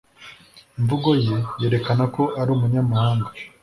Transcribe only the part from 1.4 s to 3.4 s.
yerekana ko ari umunyamahanga.